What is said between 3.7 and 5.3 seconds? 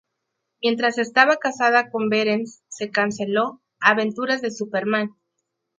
"Aventuras de Superman".